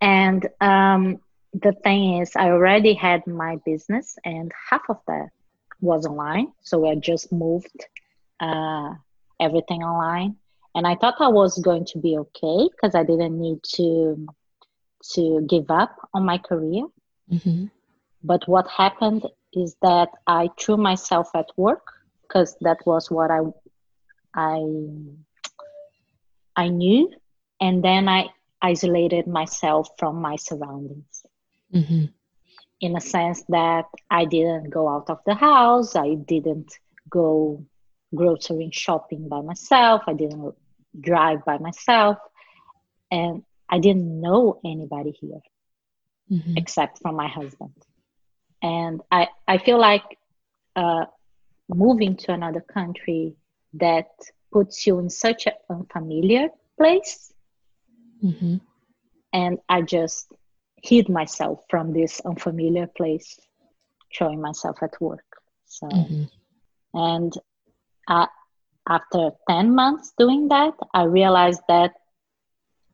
[0.00, 1.20] And um,
[1.62, 5.28] the thing is, I already had my business, and half of that
[5.80, 6.52] was online.
[6.62, 7.86] So I just moved
[8.40, 8.94] uh,
[9.40, 10.36] everything online,
[10.74, 14.26] and I thought I was going to be okay because I didn't need to
[15.14, 16.84] to give up on my career.
[17.30, 17.66] Mm-hmm.
[18.24, 21.86] But what happened is that I threw myself at work
[22.22, 23.40] because that was what I
[24.34, 24.58] I
[26.56, 27.10] I knew,
[27.60, 31.07] and then I isolated myself from my surroundings.
[31.74, 32.04] Mm-hmm.
[32.80, 36.72] In a sense that I didn't go out of the house, I didn't
[37.10, 37.64] go
[38.14, 40.54] grocery shopping by myself, I didn't
[40.98, 42.18] drive by myself,
[43.10, 45.40] and I didn't know anybody here
[46.30, 46.54] mm-hmm.
[46.56, 47.74] except from my husband.
[48.62, 50.04] And I, I feel like
[50.74, 51.06] uh,
[51.68, 53.34] moving to another country
[53.74, 54.08] that
[54.52, 57.32] puts you in such an unfamiliar place.
[58.24, 58.56] Mm-hmm.
[59.32, 60.32] And I just
[60.82, 63.38] hid myself from this unfamiliar place,
[64.10, 65.24] showing myself at work.
[65.66, 66.24] So, mm-hmm.
[66.94, 67.32] and
[68.06, 68.26] uh,
[68.88, 71.92] after 10 months doing that, I realized that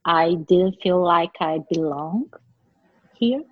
[0.05, 2.31] I didn't feel like I belong
[3.15, 3.43] here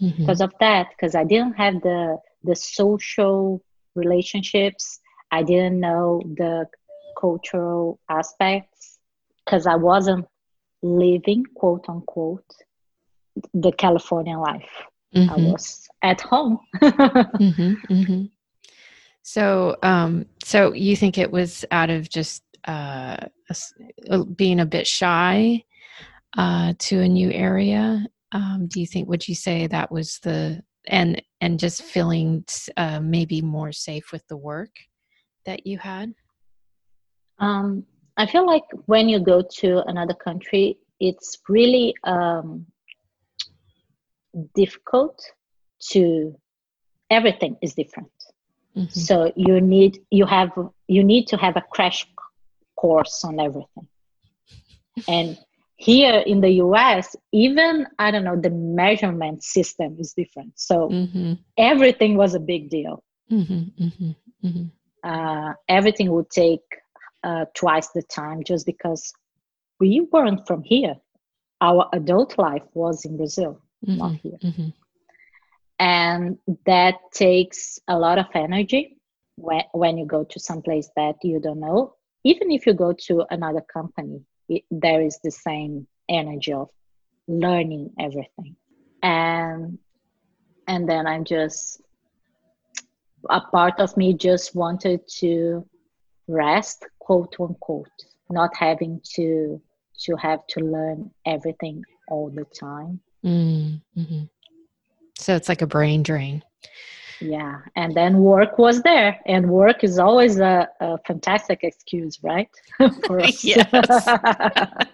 [0.00, 0.16] mm-hmm.
[0.18, 0.88] because of that.
[0.90, 3.62] Because I didn't have the the social
[3.94, 5.00] relationships.
[5.30, 6.66] I didn't know the
[7.18, 8.98] cultural aspects
[9.44, 10.26] because I wasn't
[10.82, 12.44] living quote unquote
[13.54, 14.70] the California life.
[15.14, 15.30] Mm-hmm.
[15.30, 16.58] I was at home.
[16.82, 18.24] mm-hmm, mm-hmm.
[19.22, 23.16] So, um, so you think it was out of just uh,
[24.36, 25.64] being a bit shy
[26.36, 28.06] uh, to a new area?
[28.32, 29.08] Um, do you think?
[29.08, 32.44] Would you say that was the and and just feeling
[32.76, 34.70] uh, maybe more safe with the work
[35.44, 36.14] that you had?
[37.38, 37.84] Um,
[38.16, 42.66] I feel like when you go to another country, it's really um,
[44.54, 45.22] difficult
[45.90, 46.36] to.
[47.10, 48.10] Everything is different.
[48.76, 48.98] Mm-hmm.
[48.98, 50.50] So you need you have
[50.88, 52.06] you need to have a crash
[52.76, 53.86] course on everything.
[55.08, 55.38] And
[55.76, 60.52] here in the US, even I don't know, the measurement system is different.
[60.56, 61.34] So mm-hmm.
[61.56, 63.02] everything was a big deal.
[63.30, 64.10] Mm-hmm, mm-hmm,
[64.46, 64.66] mm-hmm.
[65.10, 66.60] uh, everything would take
[67.24, 69.12] uh, twice the time just because
[69.80, 70.96] we weren't from here.
[71.60, 74.38] Our adult life was in Brazil, not mm-hmm, here.
[74.42, 74.68] Mm-hmm.
[75.78, 78.98] And that takes a lot of energy
[79.36, 81.94] when, when you go to some place that you don't know.
[82.24, 86.68] Even if you go to another company, it, there is the same energy of
[87.28, 88.56] learning everything
[89.02, 89.78] and
[90.68, 91.80] and then i'm just
[93.30, 95.64] a part of me just wanted to
[96.28, 97.88] rest quote unquote
[98.30, 99.60] not having to
[99.98, 104.24] to have to learn everything all the time mm-hmm.
[105.18, 106.42] so it's like a brain drain.
[107.20, 112.48] Yeah and then work was there and work is always a, a fantastic excuse right?
[113.42, 114.08] Yes.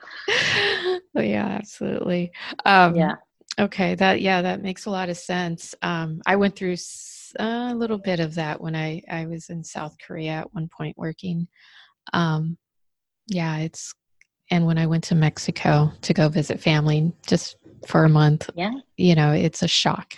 [1.15, 2.31] Yeah absolutely.
[2.65, 3.15] Um, yeah.
[3.59, 5.75] okay that yeah that makes a lot of sense.
[5.83, 6.77] Um, i went through
[7.39, 10.97] a little bit of that when i i was in south korea at one point
[10.99, 11.49] working.
[12.13, 12.59] Um,
[13.27, 13.95] yeah it's
[14.51, 18.73] and when i went to mexico to go visit family just for a month yeah.
[18.97, 20.15] you know it's a shock.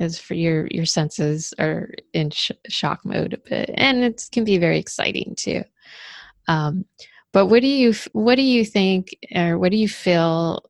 [0.00, 4.42] As for your your senses are in sh- shock mode a bit and it can
[4.42, 5.62] be very exciting too.
[6.48, 6.86] Um,
[7.32, 10.64] but what do you what do you think or what do you feel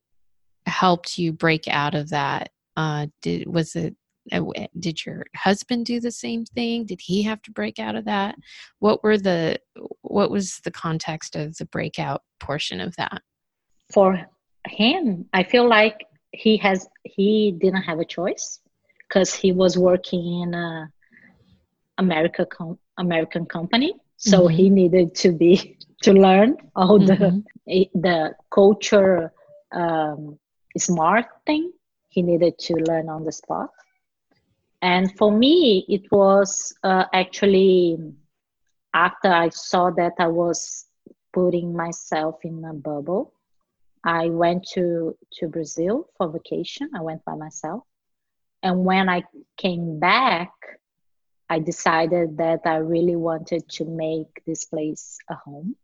[0.66, 2.50] helped you break out of that?
[2.76, 3.94] Uh, did was it
[4.30, 4.42] uh,
[4.78, 6.84] did your husband do the same thing?
[6.84, 8.36] Did he have to break out of that?
[8.78, 9.58] What were the
[10.02, 13.22] what was the context of the breakout portion of that?
[13.92, 14.26] For
[14.66, 18.60] him i feel like he has he didn't have a choice
[19.12, 20.90] because he was working in a
[21.98, 24.56] America com- American company, so mm-hmm.
[24.56, 27.40] he needed to be to learn all mm-hmm.
[27.66, 29.32] the the culture
[29.72, 30.38] um,
[30.76, 31.72] smart thing.
[32.08, 33.70] He needed to learn on the spot,
[34.80, 37.98] and for me, it was uh, actually
[38.94, 40.86] after I saw that I was
[41.32, 43.32] putting myself in a bubble.
[44.04, 46.90] I went to to Brazil for vacation.
[46.94, 47.84] I went by myself
[48.62, 49.24] and when I
[49.56, 50.52] came back,
[51.48, 55.76] I decided that I really wanted to make this place a home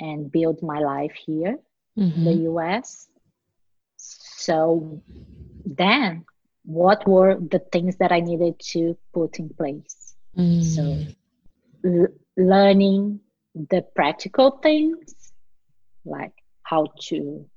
[0.00, 1.58] and build my life here
[1.98, 2.18] mm-hmm.
[2.18, 2.56] in the mm-hmm.
[2.56, 3.08] US.
[3.96, 5.02] So
[5.64, 6.24] then,
[6.64, 10.14] what were the things that I needed to put in place?
[10.36, 10.64] Mm.
[10.64, 11.12] So,
[11.84, 13.20] l- learning
[13.54, 15.14] the practical things
[16.04, 16.34] like
[16.66, 17.48] how to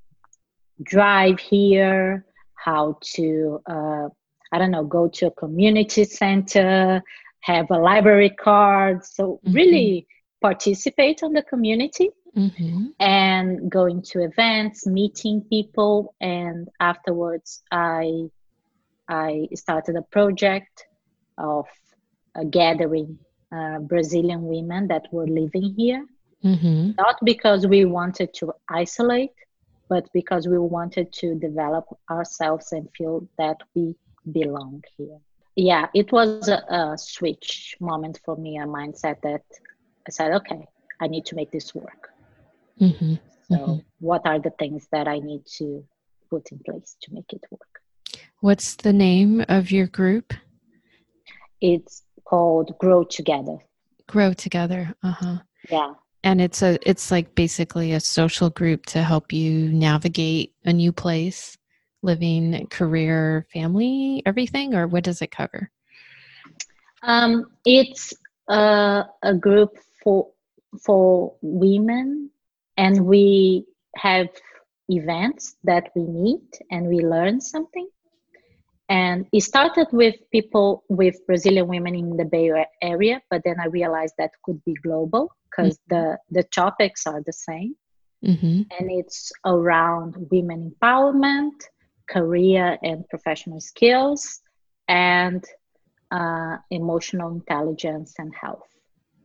[0.82, 4.08] drive here, how to uh,
[4.52, 7.02] I don't know, go to a community center,
[7.40, 9.04] have a library card.
[9.04, 9.52] So mm-hmm.
[9.52, 10.06] really
[10.40, 12.86] participate on the community mm-hmm.
[12.98, 18.30] and going to events, meeting people, and afterwards I
[19.08, 20.86] I started a project
[21.36, 21.66] of
[22.36, 23.18] a gathering
[23.52, 26.06] uh, Brazilian women that were living here.
[26.44, 26.92] Mm-hmm.
[26.96, 29.34] Not because we wanted to isolate,
[29.88, 33.96] but because we wanted to develop ourselves and feel that we
[34.30, 35.18] belong here.
[35.56, 39.42] Yeah, it was a, a switch moment for me, a mindset that
[40.06, 40.66] I said, okay,
[41.00, 42.08] I need to make this work.
[42.80, 43.14] Mm-hmm.
[43.48, 43.78] So, mm-hmm.
[43.98, 45.84] what are the things that I need to
[46.30, 47.82] put in place to make it work?
[48.40, 50.32] What's the name of your group?
[51.60, 53.58] It's called Grow Together.
[54.06, 54.94] Grow Together.
[55.02, 55.38] Uh huh.
[55.68, 55.92] Yeah.
[56.22, 60.92] And it's a it's like basically a social group to help you navigate a new
[60.92, 61.56] place
[62.02, 65.70] living, career, family, everything, or what does it cover?
[67.02, 68.12] Um, it's
[68.48, 70.28] uh, a group for
[70.84, 72.30] for women,
[72.76, 73.66] and we
[73.96, 74.28] have
[74.88, 77.88] events that we meet and we learn something.
[78.88, 82.50] And it started with people with Brazilian women in the Bay
[82.82, 85.94] Area, but then I realized that could be global because mm-hmm.
[85.96, 87.74] the, the topics are the same.
[88.24, 88.62] Mm-hmm.
[88.78, 91.62] And it's around women empowerment,
[92.08, 94.40] career and professional skills,
[94.88, 95.44] and
[96.10, 98.66] uh, emotional intelligence and health.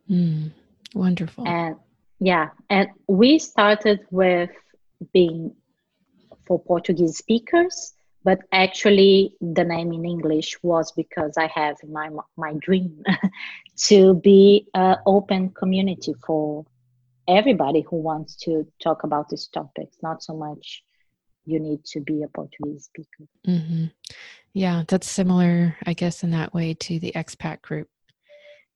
[0.10, 0.52] Mm,
[0.94, 1.48] wonderful.
[1.48, 1.76] And
[2.20, 4.52] yeah, and we started with
[5.12, 5.54] being
[6.46, 7.95] for Portuguese speakers,
[8.26, 13.04] but actually the name in English was because I have my my dream
[13.90, 16.66] to be an open community for
[17.28, 20.84] everybody who wants to talk about these topics, not so much
[21.46, 23.30] you need to be a Portuguese speaker.
[23.48, 23.86] Mm-hmm.
[24.54, 27.88] Yeah, that's similar, I guess, in that way to the expat group.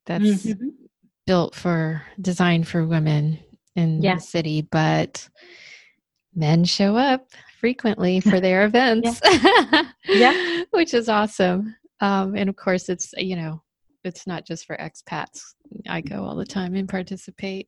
[0.06, 0.70] That's mm-hmm.
[1.26, 3.40] built for designed for women
[3.76, 4.16] in yeah.
[4.16, 5.28] the city, but
[6.36, 9.20] men show up frequently for their events.
[9.24, 9.84] yeah.
[10.08, 10.64] yeah.
[10.72, 11.76] which is awesome.
[12.02, 13.62] Um, and of course, it's you know,
[14.04, 15.42] it's not just for expats.
[15.88, 17.68] I go all the time and participate,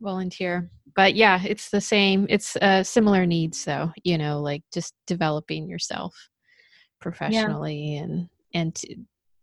[0.00, 0.70] volunteer.
[0.94, 2.26] But yeah, it's the same.
[2.28, 3.92] It's uh, similar needs, though.
[4.04, 6.14] You know, like just developing yourself
[7.02, 8.02] professionally yeah.
[8.02, 8.98] and and t-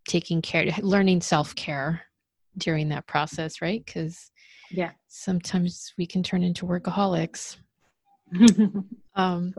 [0.07, 2.01] taking care learning self-care
[2.57, 4.31] during that process right because
[4.71, 7.57] yeah sometimes we can turn into workaholics
[9.15, 9.53] um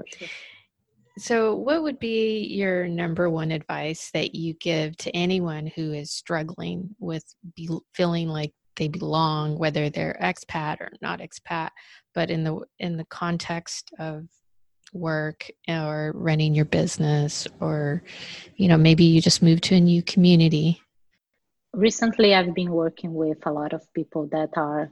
[1.19, 6.13] so what would be your number one advice that you give to anyone who is
[6.13, 7.25] struggling with
[7.57, 11.71] be, feeling like they belong whether they're expat or not expat
[12.15, 14.25] but in the in the context of
[14.93, 18.03] work or running your business or
[18.57, 20.81] you know maybe you just moved to a new community?
[21.75, 24.91] Recently i've been working with a lot of people that are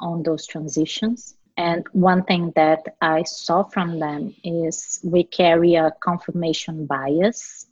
[0.00, 5.92] on those transitions and one thing that i saw from them is we carry a
[6.02, 7.66] confirmation bias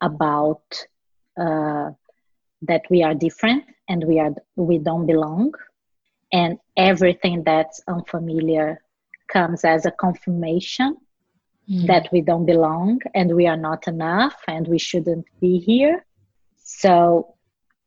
[0.00, 0.62] about
[1.38, 1.90] uh,
[2.62, 5.52] that we are different and we are we don't belong
[6.32, 8.82] and everything that's unfamiliar
[9.28, 10.96] comes as a confirmation
[11.70, 11.86] mm.
[11.86, 16.04] that we don't belong and we are not enough and we shouldn't be here.
[16.56, 17.34] So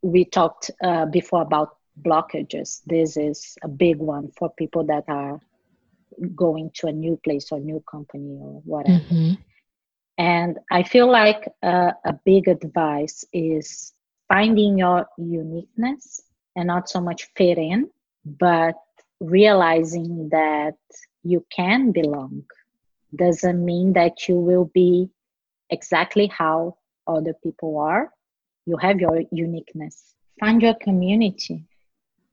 [0.02, 2.82] we talked uh, before about blockages.
[2.86, 5.40] This is a big one for people that are
[6.36, 9.00] going to a new place or new company or whatever.
[9.00, 9.34] Mm-hmm.
[10.18, 13.94] And I feel like uh, a big advice is
[14.28, 16.22] finding your uniqueness
[16.56, 17.90] and not so much fit in,
[18.26, 18.76] but
[19.20, 20.78] realizing that
[21.24, 22.44] you can belong
[23.16, 25.10] doesn't mean that you will be
[25.70, 26.78] exactly how
[27.08, 28.12] other people are
[28.66, 31.66] you have your uniqueness find your community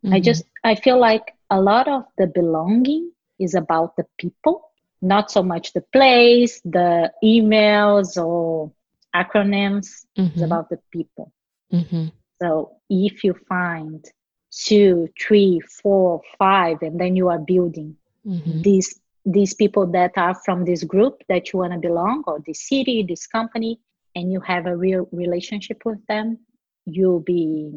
[0.05, 0.15] mm-hmm.
[0.15, 4.71] i just i feel like a lot of the belonging is about the people
[5.03, 8.71] not so much the place the emails or
[9.15, 10.27] acronyms mm-hmm.
[10.27, 11.33] it's about the people
[11.73, 12.07] mm-hmm.
[12.41, 14.05] so if you find
[14.51, 17.97] two three four five and then you are building
[18.27, 18.63] mm-hmm.
[18.63, 22.69] these these people that are from this group that you want to belong or this
[22.69, 23.81] city this company
[24.15, 26.39] and you have a real relationship with them
[26.87, 27.73] you'll be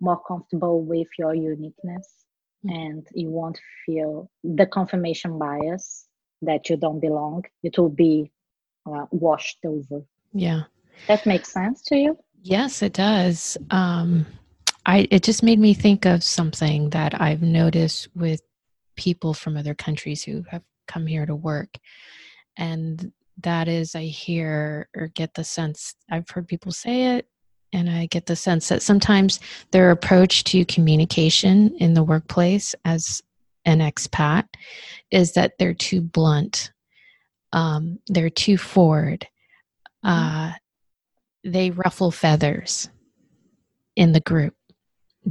[0.00, 2.24] more comfortable with your uniqueness
[2.64, 2.76] mm-hmm.
[2.76, 6.06] and you won't feel the confirmation bias
[6.42, 7.44] that you don't belong.
[7.62, 8.30] It will be
[8.90, 10.02] uh, washed over.
[10.32, 10.62] Yeah.
[11.06, 12.18] That makes sense to you?
[12.42, 13.56] Yes it does.
[13.70, 14.26] Um
[14.86, 18.40] I, it just made me think of something that I've noticed with
[18.96, 21.78] people from other countries who have come here to work.
[22.56, 27.28] And that is, I hear or get the sense, I've heard people say it,
[27.72, 29.40] and I get the sense that sometimes
[29.70, 33.22] their approach to communication in the workplace as
[33.64, 34.44] an expat
[35.10, 36.72] is that they're too blunt,
[37.52, 39.26] um, they're too forward,
[40.04, 40.48] mm-hmm.
[40.48, 40.52] uh,
[41.44, 42.88] they ruffle feathers
[43.96, 44.54] in the group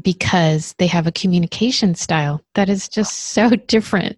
[0.02, 4.18] because they have a communication style that is just so different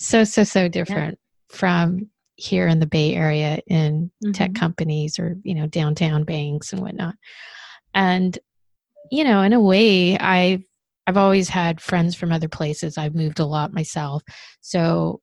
[0.00, 1.18] so so so different
[1.50, 1.56] yeah.
[1.56, 2.08] from
[2.40, 4.32] here in the bay area in mm-hmm.
[4.32, 7.14] tech companies or you know downtown banks and whatnot.
[7.94, 8.38] And
[9.10, 10.62] you know in a way i
[11.06, 12.96] i've always had friends from other places.
[12.96, 14.22] I've moved a lot myself.
[14.60, 15.20] So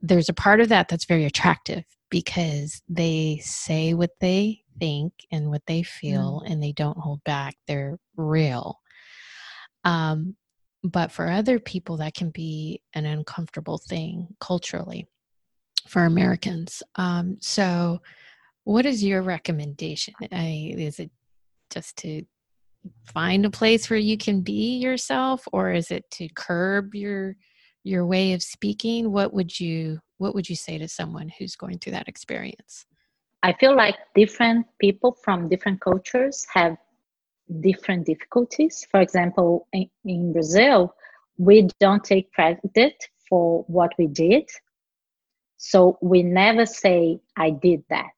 [0.00, 5.48] there's a part of that that's very attractive because they say what they think and
[5.48, 6.50] what they feel mm.
[6.50, 7.56] and they don't hold back.
[7.66, 8.80] They're real.
[9.84, 10.36] Um,
[10.82, 15.08] but for other people, that can be an uncomfortable thing culturally
[15.86, 16.82] for Americans.
[16.96, 18.00] Um, so,
[18.64, 20.14] what is your recommendation?
[20.32, 21.10] I, is it
[21.70, 22.24] just to
[23.12, 27.36] find a place where you can be yourself, or is it to curb your
[27.82, 29.12] your way of speaking?
[29.12, 32.86] What would you what would you say to someone who's going through that experience?
[33.42, 36.76] I feel like different people from different cultures have
[37.60, 38.86] different difficulties.
[38.90, 40.94] For example, in, in Brazil,
[41.36, 42.94] we don't take credit
[43.28, 44.48] for what we did.
[45.56, 48.12] So we never say, I did that.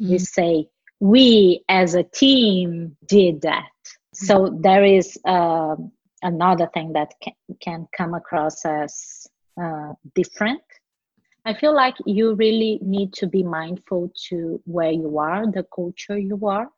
[0.00, 0.10] Mm.
[0.10, 0.68] We say,
[1.00, 3.68] we as a team did that.
[4.14, 5.76] So there is uh,
[6.22, 9.26] another thing that can, can come across as
[9.60, 10.62] uh, different.
[11.44, 16.16] I feel like you really need to be mindful to where you are, the culture
[16.16, 16.68] you are,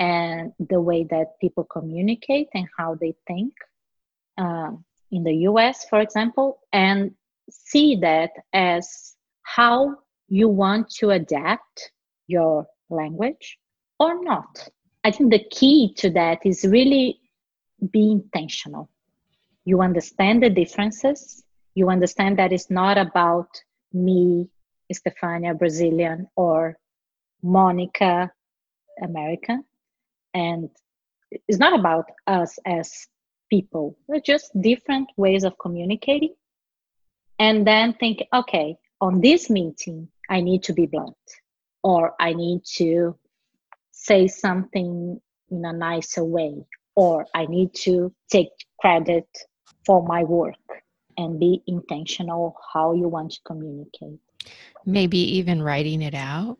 [0.00, 3.52] and the way that people communicate and how they think.
[4.36, 7.12] Um, in the US, for example, and
[7.50, 9.14] see that as
[9.56, 9.96] how
[10.28, 11.92] you want to adapt
[12.26, 13.58] your language
[13.98, 14.68] or not.
[15.04, 17.20] I think the key to that is really
[17.92, 18.90] be intentional.
[19.64, 21.42] You understand the differences.
[21.74, 23.48] You understand that it's not about
[23.92, 24.48] me,
[24.92, 26.78] Stefania, Brazilian, or
[27.42, 28.30] Monica,
[29.02, 29.64] American.
[30.34, 30.68] And
[31.48, 33.08] it's not about us as
[33.48, 33.96] people.
[34.08, 36.34] They're just different ways of communicating.
[37.38, 41.16] And then think, okay, on this meeting, I need to be blunt,
[41.82, 43.16] or I need to
[43.92, 45.20] say something
[45.50, 49.26] in a nicer way, or I need to take credit
[49.86, 50.54] for my work
[51.16, 54.20] and be intentional how you want to communicate.
[54.86, 56.58] Maybe even writing it out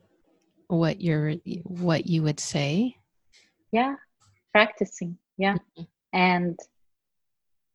[0.69, 1.35] what you're
[1.65, 2.97] what you would say.
[3.73, 3.95] Yeah,
[4.53, 5.17] practicing.
[5.39, 5.55] Yeah.
[5.55, 5.83] Mm-hmm.
[6.13, 6.59] And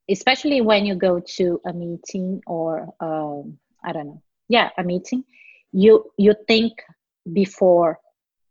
[0.10, 5.24] especially when you go to a meeting or um, i don't know yeah a meeting.
[5.72, 6.74] You you think
[7.32, 8.00] before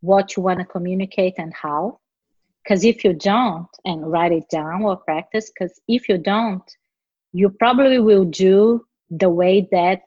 [0.00, 2.00] what you want to communicate and how?
[2.62, 6.64] Because if you don't and write it down or practice because if you don't
[7.32, 10.02] you probably will do the way that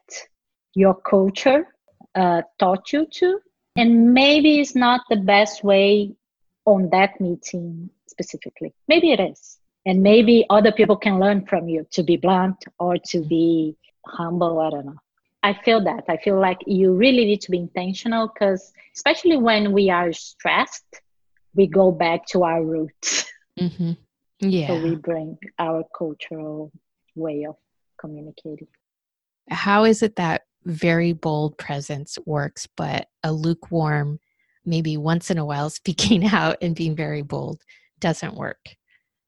[0.74, 1.66] your culture
[2.14, 3.38] uh, taught you to
[3.76, 6.12] and maybe it's not the best way
[6.64, 8.74] on that meeting specifically.
[8.88, 9.58] Maybe it is.
[9.86, 13.76] And maybe other people can learn from you to be blunt or to be
[14.06, 14.98] humble i don't know
[15.42, 16.04] i feel that.
[16.08, 21.00] I feel like you really need to be intentional because especially when we are stressed
[21.54, 23.30] we go back to our roots.
[23.58, 23.92] Mm-hmm.
[24.40, 26.70] yeah so we bring our cultural
[27.16, 27.56] way of
[28.00, 28.68] communicating.
[29.50, 34.20] How is it that very bold presence works but a lukewarm
[34.64, 37.62] maybe once in a while speaking out and being very bold
[37.98, 38.76] doesn't work?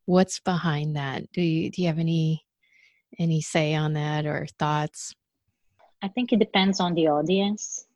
[0.07, 1.31] What's behind that?
[1.33, 2.45] Do you do you have any
[3.19, 5.15] any say on that or thoughts
[6.03, 7.87] i think it depends on the audience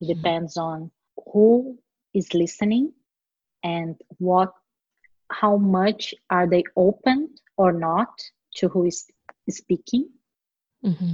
[0.00, 0.14] it mm-hmm.
[0.14, 0.90] depends on
[1.32, 1.78] who
[2.14, 2.92] is listening
[3.62, 4.52] and what
[5.30, 8.08] how much are they open or not
[8.54, 9.06] to who is
[9.48, 10.08] speaking
[10.84, 11.12] mm-hmm.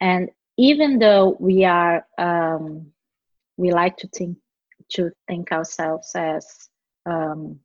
[0.00, 2.86] and even though we are um,
[3.56, 4.38] we like to think
[4.90, 6.68] to think ourselves as
[7.06, 7.58] um,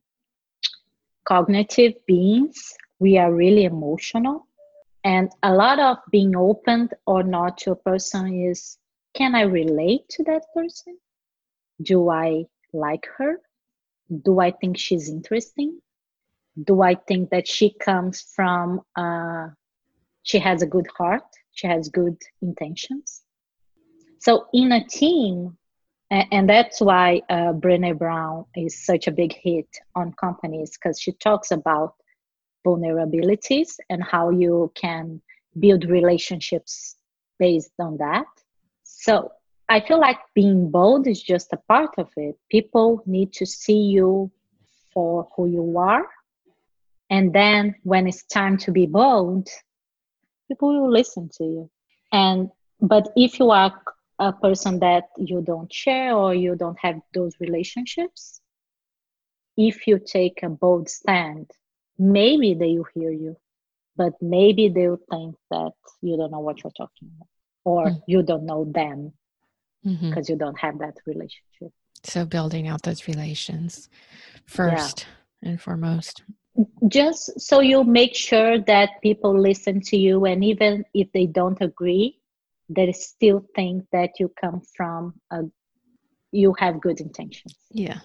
[1.24, 4.46] cognitive beings, we are really emotional.
[5.04, 8.78] And a lot of being open or not to a person is
[9.14, 10.98] can I relate to that person?
[11.82, 13.40] Do I like her?
[14.24, 15.80] Do I think she's interesting?
[16.64, 19.48] Do I think that she comes from, uh,
[20.22, 21.24] she has a good heart?
[21.52, 23.22] She has good intentions?
[24.18, 25.56] So in a team,
[26.10, 31.12] and that's why uh, Brene Brown is such a big hit on companies because she
[31.12, 31.94] talks about
[32.66, 35.20] vulnerabilities and how you can
[35.58, 36.96] build relationships
[37.38, 38.26] based on that.
[38.82, 39.32] So
[39.68, 42.36] I feel like being bold is just a part of it.
[42.50, 44.30] People need to see you
[44.92, 46.06] for who you are.
[47.08, 49.48] And then when it's time to be bold,
[50.48, 51.70] people will listen to you.
[52.12, 52.50] And
[52.80, 53.72] but if you are
[54.18, 58.40] a person that you don't share or you don't have those relationships
[59.56, 61.50] if you take a bold stand
[62.00, 63.36] maybe they will hear you
[63.96, 67.28] but maybe they'll think that you don't know what you're talking about
[67.64, 67.98] or mm-hmm.
[68.06, 69.12] you don't know them
[69.82, 70.32] because mm-hmm.
[70.32, 71.70] you don't have that relationship
[72.02, 73.90] so building out those relations
[74.46, 75.06] first
[75.42, 75.50] yeah.
[75.50, 76.22] and foremost
[76.88, 81.60] just so you make sure that people listen to you and even if they don't
[81.60, 82.18] agree
[82.70, 85.42] they still think that you come from a
[86.32, 87.98] you have good intentions yeah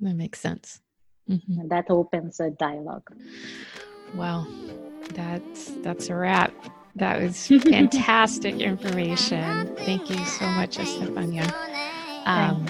[0.00, 0.80] that makes sense
[1.28, 1.68] mm-hmm.
[1.68, 3.10] that opens a dialogue
[4.14, 4.46] well
[5.10, 6.52] that's that's a wrap
[6.96, 11.52] that was fantastic information thank you so much estefania
[12.26, 12.66] Um,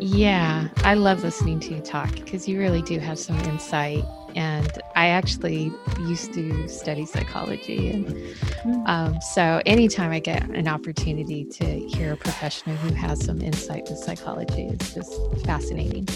[0.00, 4.04] yeah, I love listening to you talk because you really do have some insight.
[4.34, 7.90] And I actually used to study psychology.
[7.90, 8.88] And mm.
[8.88, 13.84] um, so anytime I get an opportunity to hear a professional who has some insight
[13.88, 16.06] with psychology, it's just fascinating.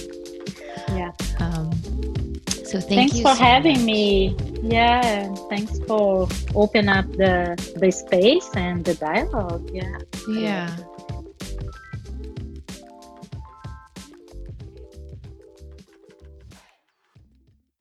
[0.88, 1.12] Yeah.
[1.38, 1.70] Um,
[2.64, 3.86] so thank thanks for so having much.
[3.86, 4.36] me.
[4.62, 9.68] Yeah, thanks for open up the the space and the dialogue.
[9.72, 9.98] Yeah.
[10.28, 10.76] Yeah.